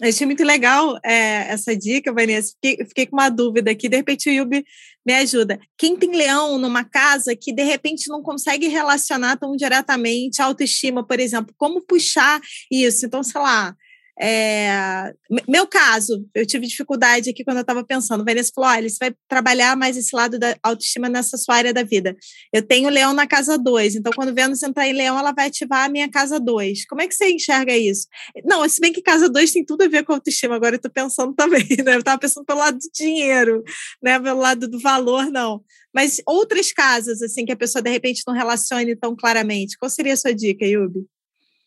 [0.01, 2.53] Achei muito legal é, essa dica, Vanessa.
[2.55, 3.89] Fiquei, fiquei, com uma dúvida aqui.
[3.89, 4.65] De repente, o Yubi
[5.05, 5.61] me ajuda.
[5.77, 11.07] Quem tem leão numa casa que, de repente, não consegue relacionar tão diretamente a autoestima,
[11.07, 13.07] por exemplo, como puxar isso?
[13.07, 13.77] Então, sei lá,
[14.21, 15.15] é,
[15.49, 18.25] meu caso, eu tive dificuldade aqui quando eu estava pensando.
[18.25, 21.83] Vanessa falou: olha, você vai trabalhar mais esse lado da autoestima nessa sua área da
[21.83, 22.15] vida.
[22.53, 25.87] Eu tenho leão na casa 2, então quando Vênus entrar em leão, ela vai ativar
[25.87, 26.87] a minha casa 2.
[26.87, 28.07] Como é que você enxerga isso?
[28.45, 30.91] Não, se bem que casa 2 tem tudo a ver com autoestima, agora eu estou
[30.91, 31.95] pensando também, né?
[31.95, 33.63] Eu estava pensando pelo lado do dinheiro,
[34.03, 34.21] né?
[34.21, 35.63] Pelo lado do valor, não.
[35.95, 39.77] Mas outras casas, assim, que a pessoa de repente não relacione tão claramente.
[39.79, 41.07] Qual seria a sua dica, Yubi?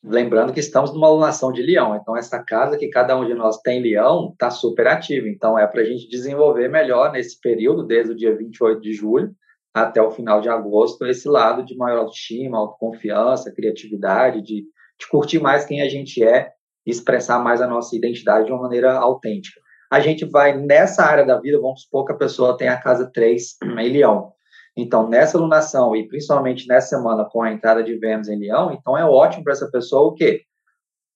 [0.07, 3.57] Lembrando que estamos numa alunação de leão, então essa casa que cada um de nós
[3.61, 8.11] tem leão está super ativa, então é para a gente desenvolver melhor nesse período, desde
[8.11, 9.33] o dia 28 de julho
[9.73, 15.39] até o final de agosto, esse lado de maior autoestima, autoconfiança, criatividade, de, de curtir
[15.39, 16.51] mais quem a gente é
[16.85, 19.59] e expressar mais a nossa identidade de uma maneira autêntica.
[19.91, 23.09] A gente vai nessa área da vida, vamos supor que a pessoa tem a casa
[23.11, 24.34] 3 em leão.
[24.75, 28.97] Então, nessa lunação e principalmente nessa semana com a entrada de Vênus em Leão, então
[28.97, 30.43] é ótimo para essa pessoa o quê?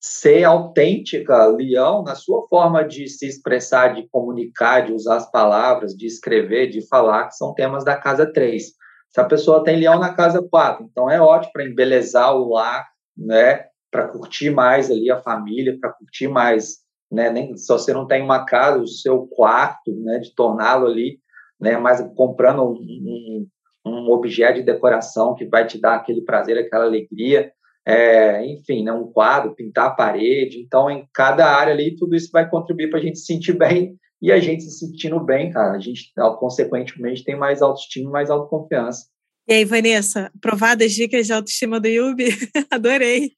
[0.01, 5.93] Ser autêntica, Leão, na sua forma de se expressar, de comunicar, de usar as palavras,
[5.93, 8.63] de escrever, de falar, que são temas da casa 3.
[9.09, 12.87] Se a pessoa tem Leão na casa 4, então é ótimo para embelezar o lar,
[13.17, 13.65] né?
[13.91, 16.77] para curtir mais ali a família, para curtir mais,
[17.11, 17.29] né?
[17.29, 20.19] Nem se você não tem uma casa, o seu quarto, né?
[20.19, 21.19] De torná-lo ali,
[21.59, 21.77] né?
[21.77, 23.47] Mas comprando um, um,
[23.85, 27.51] um, objeto de decoração que vai te dar aquele prazer, aquela alegria,
[27.85, 28.91] é, enfim, né?
[28.91, 30.59] Um quadro, pintar a parede.
[30.59, 33.97] Então, em cada área ali, tudo isso vai contribuir para a gente se sentir bem
[34.21, 39.05] e a gente se sentindo bem, cara, a gente, consequentemente, tem mais autoestima, mais autoconfiança.
[39.47, 42.29] E aí, Vanessa, aprovadas dicas de autoestima do Yubi?
[42.69, 43.31] Adorei.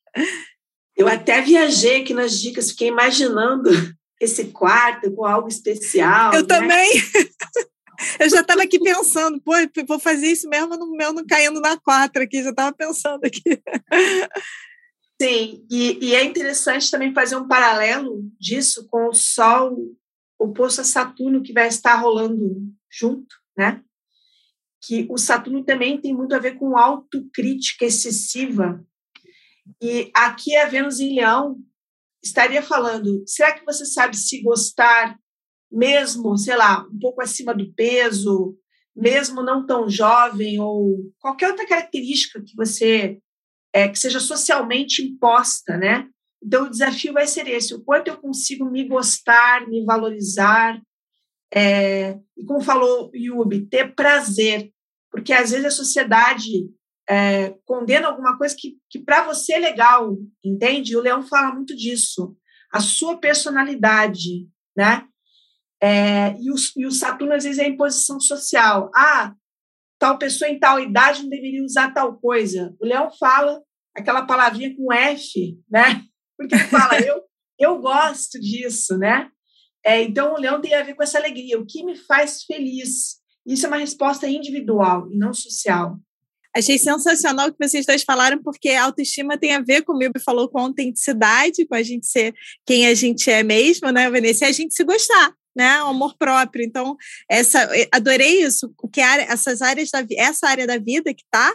[0.98, 3.70] Eu até viajei aqui nas dicas, fiquei imaginando
[4.20, 6.34] esse quarto com algo especial.
[6.34, 6.48] Eu né?
[6.48, 6.90] também.
[8.20, 9.54] Eu já estava aqui pensando, pô,
[9.88, 13.42] vou fazer isso mesmo no meu não caindo na quatro aqui, já estava pensando aqui.
[15.22, 19.78] Sim, e, e, é interessante também fazer um paralelo disso com o Sol
[20.40, 22.56] oposto a Saturno, que vai estar rolando
[22.90, 23.84] junto, né?
[24.84, 28.84] Que o Saturno também tem muito a ver com autocrítica excessiva
[29.82, 31.58] e aqui a Vênus em Leão
[32.24, 35.18] estaria falando: será que você sabe se gostar,
[35.72, 38.58] mesmo, sei lá, um pouco acima do peso,
[38.96, 43.20] mesmo não tão jovem, ou qualquer outra característica que você
[43.74, 46.08] é, que seja socialmente imposta, né?
[46.44, 50.82] Então o desafio vai ser esse: o quanto eu consigo me gostar, me valorizar,
[51.54, 54.72] é, e como falou Yubi, ter prazer,
[55.12, 56.70] porque às vezes a sociedade
[57.10, 60.96] é, condena alguma coisa que, que para você é legal, entende?
[60.96, 62.36] O Leão fala muito disso,
[62.72, 65.06] a sua personalidade, né?
[65.82, 68.92] É, e, o, e o Saturno, às vezes, é imposição social.
[68.96, 69.34] Ah,
[70.00, 72.76] tal pessoa em tal idade não deveria usar tal coisa.
[72.80, 73.62] O Leão fala
[73.96, 76.04] aquela palavrinha com F, né?
[76.38, 77.22] Porque ele fala, eu,
[77.60, 79.30] eu gosto disso, né?
[79.84, 83.20] É, então, o Leão tem a ver com essa alegria, o que me faz feliz.
[83.46, 86.00] Isso é uma resposta individual e não social.
[86.56, 90.20] Achei sensacional o que vocês dois falaram, porque a autoestima tem a ver, como o
[90.20, 94.46] falou, com a autenticidade, com a gente ser quem a gente é mesmo, né, Vanessa?
[94.46, 95.82] E a gente se gostar, né?
[95.84, 96.64] O amor próprio.
[96.64, 96.96] Então,
[97.30, 101.54] essa, adorei isso, que essas áreas da, essa área da vida que está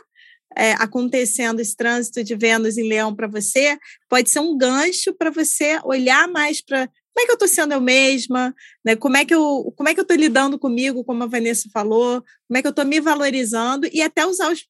[0.56, 3.78] é, acontecendo esse trânsito de Vênus em Leão para você,
[4.08, 7.72] pode ser um gancho para você olhar mais para como é que eu estou sendo
[7.72, 8.94] eu mesma, né?
[8.94, 12.22] Como é que eu como é que eu estou lidando comigo, como a Vanessa falou,
[12.46, 14.62] como é que eu estou me valorizando e até usar os